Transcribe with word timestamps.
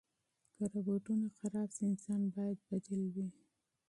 که 0.55 0.63
روبوټونه 0.73 1.25
خراب 1.37 1.69
شي، 1.75 1.83
انسان 1.91 2.21
باید 2.35 2.57
بدیل 2.69 3.03
وي. 3.13 3.27